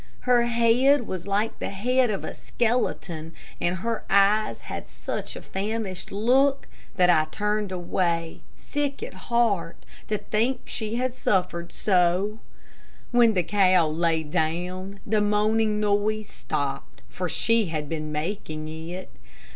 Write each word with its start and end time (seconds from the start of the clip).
Her 0.21 0.45
head 0.45 1.05
was 1.05 1.27
like 1.27 1.59
the 1.59 1.69
head 1.69 2.09
of 2.09 2.23
a 2.23 2.33
skeleton, 2.33 3.35
and 3.61 3.75
her 3.85 4.03
eyes 4.09 4.61
had 4.61 4.87
such 4.87 5.35
a 5.35 5.43
famished 5.43 6.11
look, 6.11 6.67
that 6.95 7.11
I 7.11 7.25
turned 7.29 7.71
away, 7.71 8.41
sick 8.57 9.03
at 9.03 9.13
heart, 9.13 9.85
to 10.07 10.17
think 10.17 10.63
that 10.65 10.71
she 10.71 10.95
had 10.95 11.13
suffered 11.13 11.71
so. 11.71 12.39
When 13.11 13.35
the 13.35 13.43
cow 13.43 13.89
lay 13.89 14.23
down, 14.23 14.99
the 15.05 15.21
moaning 15.21 15.79
noise 15.79 16.29
stopped, 16.29 17.03
for 17.07 17.29
she 17.29 17.67
had 17.67 17.87
been 17.87 18.11
making 18.11 18.67
it. 18.69 19.11